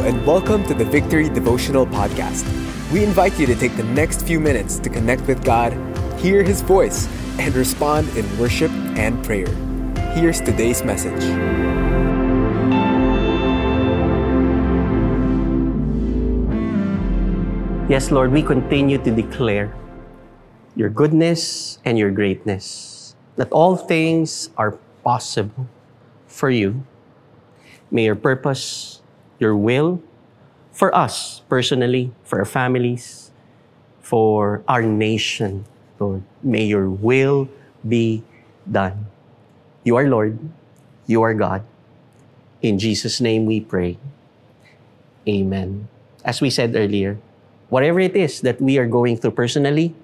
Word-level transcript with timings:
and 0.00 0.26
welcome 0.26 0.64
to 0.64 0.72
the 0.72 0.84
Victory 0.84 1.28
Devotional 1.28 1.84
Podcast. 1.84 2.48
We 2.90 3.04
invite 3.04 3.38
you 3.38 3.44
to 3.44 3.54
take 3.54 3.76
the 3.76 3.84
next 3.84 4.26
few 4.26 4.40
minutes 4.40 4.78
to 4.78 4.88
connect 4.88 5.26
with 5.28 5.44
God, 5.44 5.74
hear 6.18 6.42
His 6.42 6.62
voice, 6.62 7.06
and 7.38 7.54
respond 7.54 8.08
in 8.16 8.24
worship 8.38 8.70
and 8.96 9.22
prayer. 9.22 9.46
Here's 10.16 10.40
today's 10.40 10.82
message. 10.82 11.20
Yes, 17.90 18.10
Lord, 18.10 18.32
we 18.32 18.42
continue 18.42 18.96
to 19.04 19.10
declare 19.10 19.76
your 20.76 20.88
goodness 20.88 21.78
and 21.84 21.98
your 21.98 22.10
greatness, 22.10 23.14
that 23.36 23.52
all 23.52 23.76
things 23.76 24.48
are 24.56 24.78
possible 25.04 25.68
for 26.26 26.48
you. 26.48 26.86
May 27.90 28.04
your 28.04 28.16
purpose, 28.16 28.99
your 29.40 29.56
will, 29.56 29.98
for 30.70 30.94
us 30.94 31.42
personally, 31.48 32.12
for 32.22 32.38
our 32.38 32.44
families, 32.44 33.32
for 33.98 34.62
our 34.68 34.82
nation, 34.82 35.64
Lord, 35.98 36.22
may 36.44 36.62
your 36.62 36.88
will 36.88 37.48
be 37.82 38.22
done. 38.70 39.08
You 39.82 39.96
are 39.96 40.06
Lord, 40.06 40.38
you 41.08 41.22
are 41.22 41.34
God. 41.34 41.64
In 42.60 42.78
Jesus' 42.78 43.20
name 43.20 43.46
we 43.46 43.58
pray. 43.58 43.96
Amen. 45.26 45.88
As 46.22 46.40
we 46.40 46.50
said 46.50 46.76
earlier, 46.76 47.16
whatever 47.72 47.98
it 47.98 48.14
is 48.14 48.42
that 48.42 48.60
we 48.60 48.76
are 48.76 48.86
going 48.86 49.16
through 49.16 49.32
personally, 49.32 49.96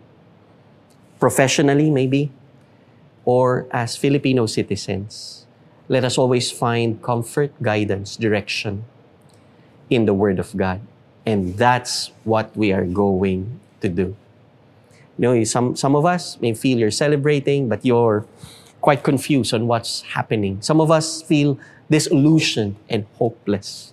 professionally 1.20 1.90
maybe, 1.90 2.32
or 3.26 3.68
as 3.70 3.96
Filipino 3.96 4.46
citizens, 4.46 5.44
let 5.88 6.04
us 6.04 6.16
always 6.16 6.50
find 6.50 7.02
comfort, 7.02 7.52
guidance, 7.60 8.16
direction 8.16 8.84
in 9.90 10.06
the 10.06 10.14
Word 10.14 10.38
of 10.38 10.56
God. 10.56 10.80
And 11.24 11.56
that's 11.56 12.12
what 12.24 12.56
we 12.56 12.72
are 12.72 12.84
going 12.84 13.60
to 13.80 13.88
do. 13.88 14.16
You 15.18 15.22
know, 15.22 15.44
some, 15.44 15.74
some 15.76 15.96
of 15.96 16.04
us 16.04 16.40
may 16.40 16.54
feel 16.54 16.78
you're 16.78 16.90
celebrating, 16.90 17.68
but 17.68 17.84
you're 17.84 18.26
quite 18.80 19.02
confused 19.02 19.54
on 19.54 19.66
what's 19.66 20.02
happening. 20.02 20.60
Some 20.60 20.80
of 20.80 20.90
us 20.90 21.22
feel 21.22 21.58
disillusioned 21.90 22.76
and 22.88 23.06
hopeless. 23.14 23.92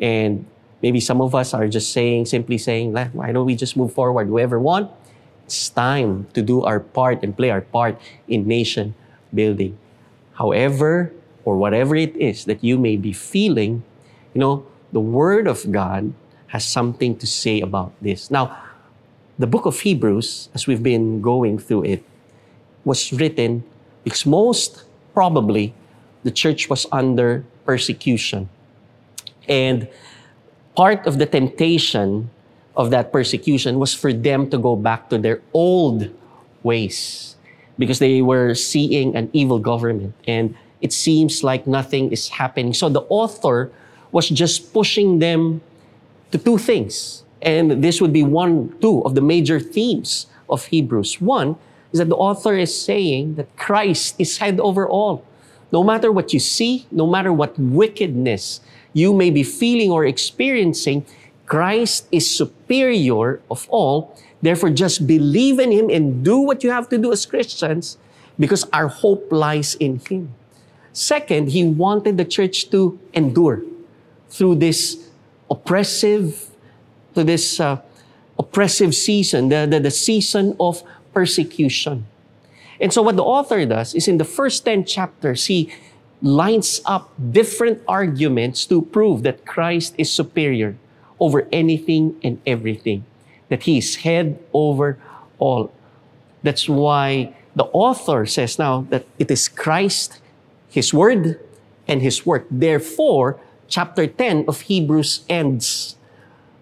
And 0.00 0.46
maybe 0.82 1.00
some 1.00 1.20
of 1.20 1.34
us 1.34 1.54
are 1.54 1.68
just 1.68 1.92
saying, 1.92 2.26
simply 2.26 2.58
saying, 2.58 2.92
why 2.92 3.32
don't 3.32 3.46
we 3.46 3.54
just 3.54 3.76
move 3.76 3.92
forward? 3.92 4.26
Whoever 4.28 4.58
want, 4.58 4.90
it's 5.44 5.68
time 5.68 6.26
to 6.32 6.42
do 6.42 6.62
our 6.64 6.80
part 6.80 7.22
and 7.22 7.36
play 7.36 7.50
our 7.50 7.60
part 7.60 8.00
in 8.26 8.48
nation 8.48 8.94
building. 9.32 9.78
However, 10.34 11.12
or 11.44 11.56
whatever 11.56 11.94
it 11.94 12.16
is 12.16 12.46
that 12.46 12.64
you 12.64 12.78
may 12.78 12.96
be 12.96 13.12
feeling, 13.12 13.84
you 14.32 14.40
know, 14.40 14.66
the 14.94 15.02
Word 15.02 15.50
of 15.50 15.66
God 15.74 16.14
has 16.54 16.64
something 16.64 17.18
to 17.18 17.26
say 17.26 17.60
about 17.60 17.92
this. 18.00 18.30
Now, 18.30 18.56
the 19.36 19.46
book 19.46 19.66
of 19.66 19.80
Hebrews, 19.80 20.48
as 20.54 20.68
we've 20.68 20.82
been 20.82 21.20
going 21.20 21.58
through 21.58 21.82
it, 21.84 22.04
was 22.86 23.12
written 23.12 23.64
because 24.04 24.24
most 24.24 24.84
probably 25.12 25.74
the 26.22 26.30
church 26.30 26.70
was 26.70 26.86
under 26.92 27.44
persecution. 27.66 28.48
And 29.48 29.88
part 30.76 31.04
of 31.08 31.18
the 31.18 31.26
temptation 31.26 32.30
of 32.76 32.90
that 32.90 33.10
persecution 33.10 33.80
was 33.80 33.92
for 33.92 34.12
them 34.12 34.48
to 34.50 34.58
go 34.58 34.76
back 34.76 35.10
to 35.10 35.18
their 35.18 35.42
old 35.52 36.08
ways 36.62 37.34
because 37.78 37.98
they 37.98 38.22
were 38.22 38.54
seeing 38.54 39.16
an 39.16 39.28
evil 39.32 39.58
government 39.58 40.14
and 40.28 40.54
it 40.80 40.92
seems 40.92 41.42
like 41.42 41.66
nothing 41.66 42.12
is 42.12 42.28
happening. 42.28 42.74
So 42.74 42.88
the 42.88 43.02
author 43.08 43.72
was 44.14 44.28
just 44.28 44.72
pushing 44.72 45.18
them 45.18 45.60
to 46.30 46.38
two 46.38 46.56
things. 46.56 47.24
And 47.42 47.82
this 47.82 48.00
would 48.00 48.12
be 48.12 48.22
one, 48.22 48.72
two 48.80 49.02
of 49.02 49.16
the 49.16 49.20
major 49.20 49.58
themes 49.58 50.26
of 50.48 50.66
Hebrews. 50.66 51.20
One 51.20 51.56
is 51.92 51.98
that 51.98 52.08
the 52.08 52.16
author 52.16 52.54
is 52.54 52.70
saying 52.70 53.34
that 53.34 53.50
Christ 53.56 54.14
is 54.16 54.38
head 54.38 54.60
over 54.60 54.88
all. 54.88 55.26
No 55.72 55.82
matter 55.82 56.12
what 56.12 56.32
you 56.32 56.38
see, 56.38 56.86
no 56.92 57.08
matter 57.08 57.32
what 57.32 57.58
wickedness 57.58 58.60
you 58.92 59.12
may 59.12 59.30
be 59.30 59.42
feeling 59.42 59.90
or 59.90 60.06
experiencing, 60.06 61.04
Christ 61.46 62.06
is 62.12 62.30
superior 62.30 63.42
of 63.50 63.66
all. 63.68 64.16
Therefore, 64.40 64.70
just 64.70 65.08
believe 65.08 65.58
in 65.58 65.72
Him 65.72 65.90
and 65.90 66.24
do 66.24 66.38
what 66.38 66.62
you 66.62 66.70
have 66.70 66.88
to 66.90 66.98
do 66.98 67.10
as 67.10 67.26
Christians 67.26 67.98
because 68.38 68.62
our 68.72 68.86
hope 68.86 69.32
lies 69.32 69.74
in 69.74 69.98
Him. 69.98 70.32
Second, 70.92 71.50
He 71.50 71.66
wanted 71.66 72.16
the 72.16 72.24
church 72.24 72.70
to 72.70 72.96
endure 73.12 73.64
through 74.34 74.56
this 74.56 74.98
oppressive, 75.48 76.50
to 77.14 77.22
this 77.22 77.60
uh, 77.60 77.80
oppressive 78.36 78.92
season, 78.94 79.48
the, 79.48 79.66
the, 79.70 79.78
the 79.78 79.90
season 79.90 80.56
of 80.58 80.82
persecution. 81.12 82.04
And 82.80 82.92
so 82.92 83.00
what 83.00 83.14
the 83.14 83.22
author 83.22 83.64
does 83.64 83.94
is 83.94 84.08
in 84.08 84.18
the 84.18 84.24
first 84.24 84.64
10 84.64 84.86
chapters, 84.86 85.46
he 85.46 85.72
lines 86.20 86.80
up 86.84 87.12
different 87.30 87.80
arguments 87.86 88.66
to 88.66 88.82
prove 88.82 89.22
that 89.22 89.46
Christ 89.46 89.94
is 89.96 90.10
superior 90.10 90.76
over 91.20 91.46
anything 91.52 92.18
and 92.24 92.40
everything, 92.44 93.04
that 93.50 93.62
he 93.62 93.78
is 93.78 93.96
head 94.02 94.42
over 94.52 94.98
all. 95.38 95.72
That's 96.42 96.68
why 96.68 97.36
the 97.54 97.64
author 97.66 98.26
says 98.26 98.58
now 98.58 98.86
that 98.90 99.06
it 99.16 99.30
is 99.30 99.46
Christ, 99.46 100.18
his 100.68 100.92
word, 100.92 101.38
and 101.86 102.02
his 102.02 102.26
work. 102.26 102.46
Therefore, 102.50 103.38
chapter 103.74 104.06
10 104.06 104.46
of 104.46 104.70
Hebrews 104.70 105.26
ends 105.26 105.98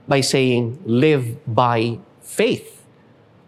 by 0.09 0.25
saying, 0.25 0.81
live 0.89 1.37
by 1.45 2.01
faith. 2.25 2.89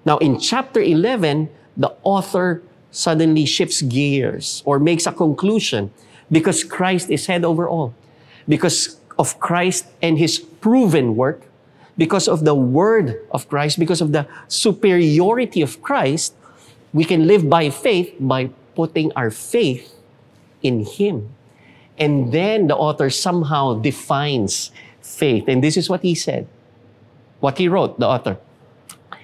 Now, 0.05 0.19
in 0.19 0.37
chapter 0.37 0.85
11, 0.85 1.49
the 1.75 1.97
author 2.05 2.61
suddenly 2.91 3.47
shifts 3.49 3.81
gears 3.81 4.61
or 4.69 4.79
makes 4.79 5.07
a 5.09 5.13
conclusion 5.17 5.91
because 6.31 6.61
Christ 6.63 7.09
is 7.09 7.25
head 7.25 7.43
over 7.43 7.67
all. 7.67 7.95
Because 8.47 9.01
of 9.17 9.41
Christ 9.41 9.89
and 10.05 10.19
his 10.19 10.39
proven 10.39 11.17
work, 11.17 11.49
because 11.97 12.29
of 12.29 12.45
the 12.45 12.55
word 12.55 13.17
of 13.33 13.49
Christ, 13.49 13.79
because 13.81 14.03
of 14.05 14.13
the 14.13 14.29
superiority 14.47 15.63
of 15.63 15.81
Christ, 15.81 16.37
we 16.93 17.05
can 17.09 17.27
live 17.27 17.49
by 17.49 17.71
faith 17.71 18.13
by 18.21 18.53
putting 18.77 19.09
our 19.17 19.31
faith 19.31 19.97
in 20.61 20.85
him. 20.85 21.33
And 21.99 22.33
then 22.33 22.67
the 22.67 22.77
author 22.77 23.11
somehow 23.11 23.75
defines 23.75 24.71
faith. 25.01 25.45
And 25.49 25.63
this 25.63 25.77
is 25.77 25.89
what 25.89 26.03
he 26.03 26.15
said. 26.15 26.49
What 27.41 27.59
he 27.59 27.69
wrote, 27.69 28.01
the 28.01 28.07
author. 28.07 28.39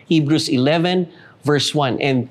Hebrews 0.06 0.48
11, 0.48 1.10
verse 1.42 1.75
1. 1.75 2.00
And 2.00 2.28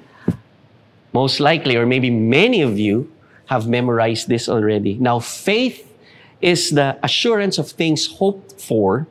most 1.14 1.40
likely, 1.40 1.76
or 1.76 1.86
maybe 1.86 2.10
many 2.10 2.62
of 2.62 2.78
you, 2.78 3.12
have 3.48 3.68
memorized 3.68 4.28
this 4.28 4.48
already. 4.48 4.94
Now, 4.96 5.20
faith 5.20 5.92
is 6.40 6.70
the 6.70 6.98
assurance 7.04 7.58
of 7.58 7.70
things 7.72 8.06
hoped 8.06 8.62
for, 8.62 9.08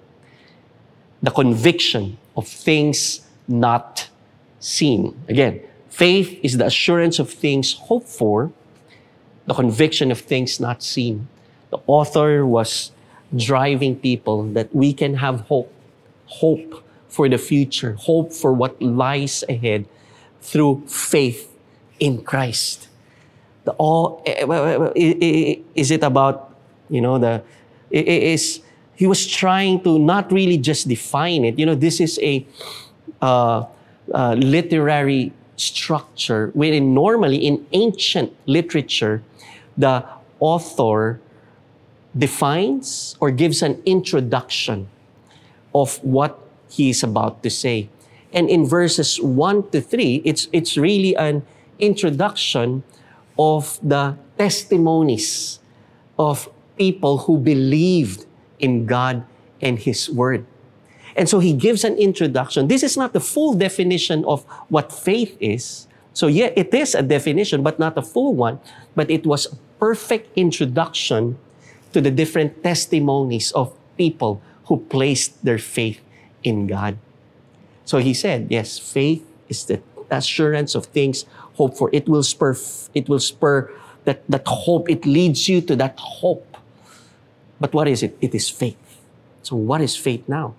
the 1.23 1.31
conviction 1.31 2.17
of 2.37 2.47
things 2.47 3.21
not 3.49 4.09
seen. 4.61 5.21
Again, 5.29 5.61
faith 5.91 6.39
is 6.43 6.57
the 6.57 6.67
assurance 6.67 7.19
of 7.19 7.31
things 7.31 7.73
hoped 7.75 8.09
for, 8.09 8.53
the 9.49 9.55
conviction 9.55 10.13
of 10.13 10.21
things 10.21 10.61
not 10.61 10.83
seen. 10.83 11.27
The 11.71 11.79
author 11.87 12.47
was 12.47 12.93
driving 13.35 13.97
people 13.97 14.45
that 14.53 14.75
we 14.75 14.93
can 14.93 15.15
have 15.15 15.41
hope, 15.49 15.73
hope 16.27 16.85
for 17.09 17.29
the 17.29 17.39
future, 17.39 17.95
hope 17.95 18.33
for 18.33 18.53
what 18.53 18.81
lies 18.81 19.43
ahead 19.49 19.87
through 20.41 20.85
faith 20.87 21.51
in 21.99 22.23
Christ. 22.23 22.89
The 23.65 23.73
all 23.73 24.23
eh, 24.27 24.45
eh, 24.45 25.57
is 25.75 25.91
it 25.91 26.03
about 26.03 26.55
you 26.89 27.01
know 27.01 27.19
the 27.19 27.43
is 27.91 28.61
he 28.95 29.07
was 29.07 29.27
trying 29.27 29.81
to 29.85 29.99
not 29.99 30.31
really 30.33 30.59
just 30.59 30.89
define 30.89 31.45
it. 31.45 31.59
You 31.59 31.67
know, 31.67 31.75
this 31.75 32.01
is 32.01 32.19
a 32.21 32.47
uh, 33.23 33.65
uh, 34.13 34.35
literary 34.35 35.33
structure 35.57 36.51
wherein 36.55 36.95
normally 36.95 37.37
in 37.37 37.65
ancient 37.73 38.35
literature, 38.47 39.23
the 39.79 40.05
author 40.41 41.21
defines 42.17 43.17
or 43.21 43.31
gives 43.31 43.63
an 43.63 43.81
introduction 43.87 44.89
of 45.75 46.03
what 46.03 46.39
he 46.69 46.91
is 46.91 47.03
about 47.03 47.43
to 47.43 47.51
say. 47.51 47.89
And 48.33 48.51
in 48.51 48.67
verses 48.67 49.21
1 49.21 49.71
to 49.71 49.81
3, 49.81 50.23
it's, 50.25 50.49
it's 50.53 50.77
really 50.77 51.17
an 51.17 51.47
introduction 51.79 52.83
of 53.39 53.79
the 53.83 54.19
testimonies 54.37 55.61
of 56.19 56.49
people 56.77 57.19
who 57.19 57.39
believed 57.39 58.27
in 58.59 58.85
God 58.85 59.25
and 59.63 59.79
His 59.79 60.11
Word. 60.11 60.45
And 61.17 61.29
so 61.29 61.41
he 61.41 61.53
gives 61.53 61.83
an 61.83 61.97
introduction. 61.97 62.69
This 62.69 62.83
is 62.83 62.97
not 62.97 63.13
the 63.13 63.21
full 63.21 63.55
definition 63.55 64.25
of 64.25 64.45
what 64.69 64.93
faith 64.93 65.37
is. 65.41 65.89
So, 66.13 66.27
yeah, 66.27 66.51
it 66.55 66.73
is 66.73 66.95
a 66.95 67.03
definition, 67.03 67.63
but 67.63 67.79
not 67.79 67.99
a 67.99 68.03
full 68.03 68.35
one. 68.35 68.61
But 68.95 69.11
it 69.11 69.27
was 69.27 69.49
perfect 69.79 70.37
introduction 70.37 71.39
to 71.93 72.01
the 72.01 72.11
different 72.11 72.63
testimonies 72.63 73.53
of 73.53 73.75
people 73.97 74.43
who 74.67 74.79
placed 74.91 75.45
their 75.45 75.59
faith 75.59 76.01
in 76.43 76.67
God. 76.67 76.99
So 77.85 77.99
he 77.99 78.13
said, 78.13 78.49
yes, 78.51 78.79
faith 78.79 79.25
is 79.49 79.65
the 79.65 79.81
assurance 80.11 80.75
of 80.75 80.87
things 80.87 81.25
hoped 81.55 81.79
for. 81.79 81.91
It 81.93 82.09
will 82.09 82.23
spur, 82.23 82.57
it 82.95 83.09
will 83.09 83.21
spur 83.21 83.73
that, 84.05 84.23
that 84.29 84.47
hope. 84.47 84.91
It 84.91 85.07
leads 85.07 85.49
you 85.49 85.61
to 85.63 85.77
that 85.77 85.99
hope. 85.99 86.57
But 87.61 87.75
what 87.75 87.89
is 87.89 88.03
it? 88.03 88.17
It 88.21 88.35
is 88.35 88.49
faith. 88.49 88.77
So 89.43 89.57
what 89.57 89.81
is 89.81 89.97
faith 89.97 90.29
now? 90.29 90.55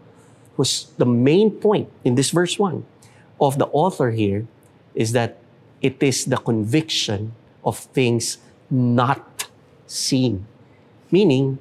Was 0.58 0.92
the 0.98 1.06
main 1.06 1.52
point 1.52 1.90
in 2.04 2.16
this 2.16 2.32
verse 2.32 2.60
1 2.60 2.84
of 3.40 3.58
the 3.58 3.68
author 3.68 4.12
here 4.12 4.46
is 4.94 5.14
that 5.14 5.38
it 5.82 6.02
is 6.04 6.26
the 6.26 6.38
conviction 6.38 7.34
of 7.64 7.78
things 7.78 8.38
not 8.70 9.50
seen. 9.86 10.46
Meaning, 11.12 11.58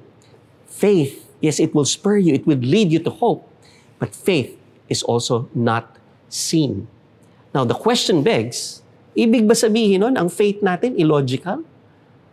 faith, 0.65 1.25
yes, 1.41 1.59
it 1.59 1.73
will 1.73 1.85
spur 1.85 2.17
you, 2.17 2.33
it 2.33 2.45
will 2.45 2.61
lead 2.61 2.91
you 2.91 2.99
to 3.01 3.09
hope, 3.09 3.49
but 3.97 4.13
faith 4.13 4.55
is 4.87 5.03
also 5.03 5.49
not 5.53 5.97
seen. 6.29 6.87
Now, 7.53 7.65
the 7.65 7.73
question 7.73 8.21
begs, 8.21 8.81
ibig 9.17 9.49
ba 9.49 9.57
sabihin 9.57 10.05
nun, 10.05 10.15
ang 10.17 10.29
faith 10.29 10.61
natin 10.61 10.93
illogical 10.95 11.65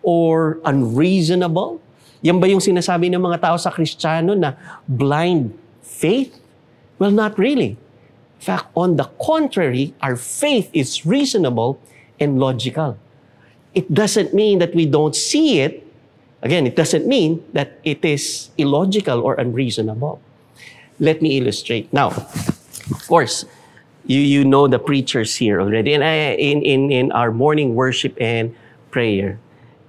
or 0.05 0.61
unreasonable? 0.65 1.81
Yan 2.21 2.37
ba 2.41 2.49
yung 2.49 2.61
sinasabi 2.61 3.09
ng 3.13 3.21
mga 3.21 3.41
tao 3.41 3.57
sa 3.57 3.73
Kristiyano 3.73 4.37
na 4.37 4.57
blind 4.85 5.57
faith? 5.81 6.37
Well, 7.01 7.13
not 7.13 7.41
really. 7.41 7.81
In 8.37 8.43
fact, 8.45 8.69
on 8.77 9.01
the 9.01 9.09
contrary, 9.17 9.97
our 10.05 10.17
faith 10.17 10.69
is 10.77 11.09
reasonable 11.09 11.81
and 12.21 12.37
logical. 12.37 13.01
It 13.77 13.93
doesn't 13.93 14.33
mean 14.33 14.59
that 14.61 14.75
we 14.75 14.87
don't 14.89 15.15
see 15.15 15.61
it. 15.61 15.85
Again, 16.41 16.67
it 16.67 16.77
doesn't 16.77 17.07
mean 17.07 17.45
that 17.53 17.79
it 17.85 18.03
is 18.03 18.49
illogical 18.57 19.21
or 19.21 19.35
unreasonable. 19.35 20.21
Let 20.99 21.21
me 21.21 21.37
illustrate. 21.37 21.93
Now, 21.93 22.09
of 22.09 23.05
course, 23.07 23.45
you, 24.07 24.21
you 24.21 24.45
know 24.45 24.67
the 24.67 24.79
preachers 24.79 25.37
here 25.37 25.61
already. 25.61 25.93
And 25.93 26.03
I, 26.03 26.41
in, 26.41 26.63
in, 26.63 26.91
in 26.91 27.13
our 27.13 27.31
morning 27.31 27.75
worship 27.75 28.17
and 28.19 28.57
prayer, 28.91 29.39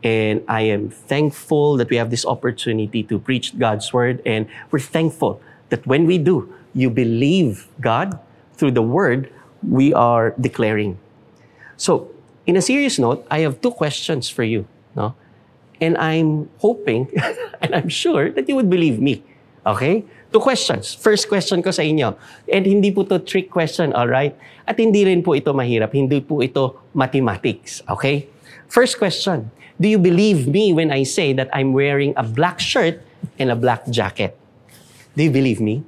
and 0.04 0.44
I 0.50 0.62
am 0.68 0.90
thankful 0.90 1.78
that 1.78 1.90
we 1.90 1.96
have 1.96 2.10
this 2.10 2.26
opportunity 2.26 3.04
to 3.04 3.20
preach 3.20 3.58
God's 3.58 3.94
word. 3.94 4.22
And 4.26 4.48
we're 4.72 4.84
thankful 4.84 5.42
that 5.70 5.88
when 5.88 6.06
we 6.06 6.18
do, 6.18 6.54
you 6.74 6.90
believe 6.90 7.68
God 7.80 8.20
through 8.56 8.72
the 8.72 8.82
word 8.82 9.32
we 9.64 9.94
are 9.94 10.36
declaring. 10.40 11.00
So, 11.78 12.12
in 12.48 12.56
a 12.56 12.64
serious 12.64 12.98
note, 12.98 13.28
I 13.30 13.44
have 13.44 13.62
two 13.62 13.72
questions 13.72 14.32
for 14.32 14.44
you. 14.44 14.66
No? 14.96 15.14
And 15.80 16.00
I'm 16.00 16.50
hoping 16.58 17.12
and 17.62 17.76
I'm 17.76 17.90
sure 17.92 18.32
that 18.32 18.50
you 18.50 18.56
would 18.56 18.72
believe 18.72 19.00
me. 19.00 19.22
Okay? 19.68 20.08
Two 20.32 20.40
questions. 20.40 20.96
First 20.96 21.28
question 21.28 21.62
ko 21.62 21.72
sa 21.72 21.84
inyo. 21.84 22.16
And 22.48 22.64
hindi 22.66 22.90
po 22.90 23.04
to 23.04 23.20
trick 23.20 23.52
question, 23.52 23.92
all 23.94 24.08
right? 24.08 24.34
At 24.66 24.80
hindi 24.80 25.04
rin 25.04 25.22
po 25.22 25.36
ito 25.36 25.52
mahirap. 25.52 25.92
Hindi 25.92 26.24
po 26.24 26.40
ito 26.40 26.80
mathematics. 26.96 27.84
Okay? 27.92 28.32
First 28.72 28.98
question. 28.98 29.52
Do 29.78 29.88
you 29.88 30.00
believe 30.00 30.48
me 30.48 30.74
when 30.74 30.90
I 30.90 31.04
say 31.04 31.36
that 31.38 31.52
I'm 31.54 31.76
wearing 31.76 32.16
a 32.18 32.24
black 32.26 32.60
shirt 32.60 33.04
and 33.38 33.52
a 33.52 33.56
black 33.56 33.86
jacket? 33.92 34.34
Do 35.14 35.22
you 35.22 35.32
believe 35.32 35.62
me? 35.62 35.84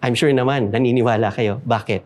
I'm 0.00 0.16
sure 0.16 0.32
naman, 0.32 0.72
naniniwala 0.72 1.30
kayo. 1.30 1.60
Bakit? 1.62 2.02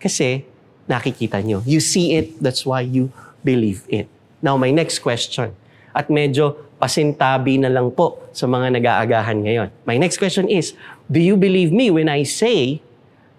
Kasi 0.00 0.44
nakikita 0.86 1.42
nyo. 1.42 1.62
You 1.66 1.82
see 1.82 2.14
it, 2.14 2.38
that's 2.42 2.66
why 2.66 2.82
you 2.82 3.10
believe 3.42 3.84
it. 3.90 4.08
Now, 4.42 4.56
my 4.56 4.70
next 4.70 5.02
question. 5.02 5.54
At 5.96 6.08
medyo 6.12 6.56
pasintabi 6.76 7.56
na 7.60 7.72
lang 7.72 7.90
po 7.90 8.20
sa 8.36 8.44
mga 8.44 8.76
nag-aagahan 8.78 9.42
ngayon. 9.42 9.68
My 9.88 9.96
next 9.96 10.20
question 10.20 10.46
is, 10.46 10.76
do 11.08 11.18
you 11.18 11.34
believe 11.34 11.72
me 11.72 11.88
when 11.88 12.08
I 12.08 12.22
say 12.22 12.84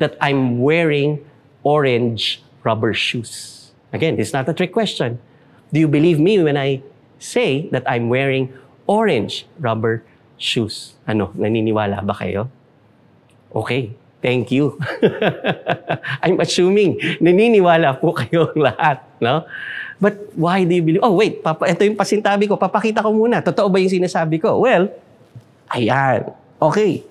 that 0.02 0.18
I'm 0.18 0.60
wearing 0.60 1.22
orange 1.62 2.42
rubber 2.66 2.98
shoes? 2.98 3.70
Again, 3.94 4.18
is 4.18 4.34
not 4.34 4.50
a 4.50 4.54
trick 4.54 4.74
question. 4.74 5.22
Do 5.72 5.80
you 5.80 5.88
believe 5.88 6.20
me 6.20 6.42
when 6.42 6.58
I 6.58 6.82
say 7.20 7.70
that 7.70 7.86
I'm 7.86 8.10
wearing 8.10 8.52
orange 8.90 9.46
rubber 9.62 10.02
shoes? 10.42 10.98
Ano, 11.06 11.30
naniniwala 11.38 12.02
ba 12.04 12.18
kayo? 12.18 12.50
Okay, 13.54 13.94
thank 14.22 14.50
you. 14.54 14.78
I'm 16.24 16.40
assuming 16.42 17.00
naniniwala 17.22 18.00
po 18.02 18.14
kayo 18.16 18.52
lahat, 18.58 19.04
no? 19.22 19.46
But 19.98 20.30
why 20.38 20.62
do 20.62 20.78
you 20.78 20.86
believe? 20.86 21.02
Oh, 21.02 21.18
wait, 21.18 21.42
papa, 21.42 21.66
ito 21.66 21.82
yung 21.82 21.98
pasintabi 21.98 22.46
ko. 22.46 22.54
Papakita 22.54 23.02
ko 23.02 23.10
muna. 23.10 23.42
Totoo 23.42 23.66
ba 23.66 23.82
yung 23.82 23.90
sinasabi 23.90 24.38
ko? 24.38 24.62
Well, 24.62 24.94
ayan. 25.74 26.30
Okay. 26.62 27.02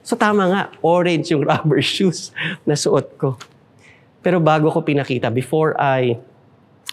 So 0.00 0.16
tama 0.16 0.48
nga, 0.48 0.62
orange 0.80 1.36
yung 1.36 1.44
rubber 1.44 1.84
shoes 1.92 2.32
na 2.64 2.72
suot 2.72 3.20
ko. 3.20 3.36
Pero 4.24 4.40
bago 4.40 4.72
ko 4.72 4.80
pinakita, 4.80 5.28
before 5.28 5.76
I 5.76 6.16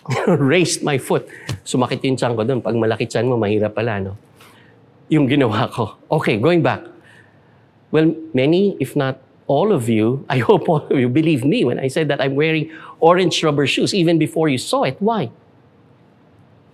raised 0.28 0.84
my 0.84 0.98
foot. 0.98 1.28
Sumakit 1.68 2.04
yung 2.08 2.16
tiyan 2.16 2.34
ko 2.36 2.44
doon. 2.48 2.60
Pag 2.64 2.76
malaki 2.76 3.08
tiyan 3.08 3.28
mo, 3.28 3.36
mahirap 3.36 3.76
pala, 3.76 4.00
no? 4.00 4.16
Yung 5.12 5.28
ginawa 5.28 5.68
ko. 5.72 6.00
Okay, 6.20 6.40
going 6.40 6.64
back. 6.64 6.84
Well, 7.92 8.12
many, 8.36 8.76
if 8.84 8.96
not 8.96 9.20
all 9.48 9.72
of 9.72 9.90
you, 9.90 10.26
I 10.30 10.40
hope 10.40 10.70
all 10.70 10.86
of 10.88 11.00
you 11.00 11.10
believe 11.10 11.44
me 11.44 11.66
when 11.66 11.80
I 11.80 11.88
said 11.88 12.08
that 12.10 12.22
I'm 12.22 12.36
wearing 12.36 12.72
orange 13.00 13.44
rubber 13.44 13.66
shoes 13.68 13.94
even 13.94 14.20
before 14.20 14.50
you 14.50 14.58
saw 14.58 14.84
it. 14.84 14.98
Why? 15.00 15.32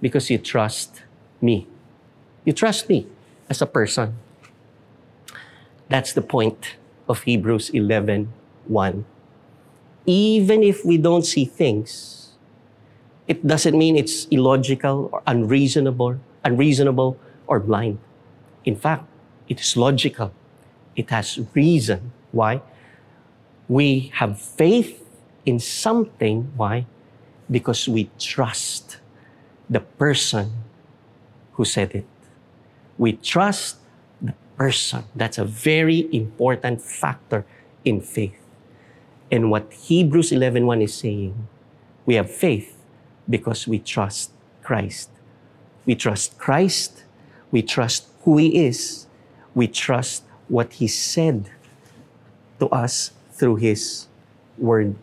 Because 0.01 0.29
you 0.29 0.37
trust 0.37 1.03
me. 1.41 1.67
You 2.45 2.53
trust 2.53 2.89
me 2.89 3.07
as 3.49 3.61
a 3.61 3.65
person. 3.65 4.15
That's 5.89 6.13
the 6.13 6.21
point 6.21 6.75
of 7.07 7.23
Hebrews 7.23 7.69
11 7.69 8.33
1. 8.67 9.05
Even 10.05 10.63
if 10.63 10.83
we 10.83 10.97
don't 10.97 11.23
see 11.23 11.45
things, 11.45 12.31
it 13.27 13.45
doesn't 13.45 13.77
mean 13.77 13.95
it's 13.95 14.25
illogical 14.31 15.09
or 15.13 15.21
unreasonable, 15.27 16.19
unreasonable 16.43 17.17
or 17.47 17.59
blind. 17.59 17.99
In 18.65 18.75
fact, 18.75 19.05
it 19.47 19.59
is 19.61 19.77
logical. 19.77 20.31
It 20.95 21.09
has 21.09 21.39
reason. 21.55 22.11
Why? 22.33 22.62
We 23.69 24.12
have 24.15 24.41
faith 24.41 25.07
in 25.45 25.59
something. 25.59 26.51
Why? 26.57 26.88
Because 27.50 27.88
we 27.88 28.09
trust 28.19 28.97
the 29.69 29.80
person 29.80 30.51
who 31.54 31.63
said 31.63 31.94
it. 31.94 32.06
We 32.97 33.13
trust 33.13 33.78
the 34.21 34.33
person. 34.57 35.06
That's 35.16 35.37
a 35.37 35.45
very 35.45 36.09
important 36.11 36.81
factor 36.81 37.45
in 37.85 38.02
faith. 38.02 38.35
And 39.31 39.52
what 39.52 39.71
Hebrews 39.71 40.31
11.1 40.31 40.83
is 40.83 40.94
saying, 40.94 41.47
we 42.06 42.16
have 42.16 42.30
faith 42.30 42.75
because 43.30 43.68
we 43.68 43.80
trust 43.80 44.31
Christ. 44.63 45.09
We 45.85 45.95
trust 45.95 46.37
Christ. 46.37 47.04
We 47.52 47.61
trust 47.61 48.07
who 48.23 48.37
He 48.37 48.66
is. 48.66 49.07
We 49.54 49.68
trust 49.68 50.23
what 50.47 50.73
He 50.73 50.87
said 50.87 51.52
to 52.63 52.71
us 52.71 53.11
through 53.35 53.59
His 53.59 54.07
Word. 54.55 54.95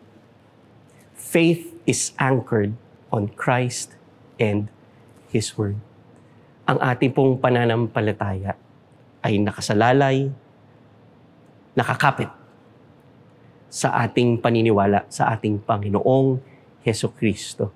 Faith 1.12 1.76
is 1.84 2.16
anchored 2.16 2.72
on 3.12 3.28
Christ 3.36 4.00
and 4.40 4.72
His 5.28 5.52
Word. 5.60 5.76
Ang 6.64 6.80
ating 6.80 7.12
pong 7.12 7.36
pananampalataya 7.36 8.56
ay 9.20 9.36
nakasalalay, 9.36 10.32
nakakapit 11.76 12.32
sa 13.68 13.92
ating 14.00 14.40
paniniwala 14.40 15.04
sa 15.12 15.28
ating 15.36 15.60
Panginoong 15.60 16.40
Heso 16.80 17.12
Kristo. 17.12 17.68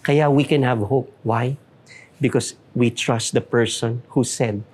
Kaya 0.00 0.32
we 0.32 0.48
can 0.48 0.64
have 0.64 0.80
hope. 0.88 1.12
Why? 1.20 1.60
Because 2.16 2.56
we 2.72 2.88
trust 2.88 3.36
the 3.36 3.44
person 3.44 4.00
who 4.16 4.24
said 4.24 4.64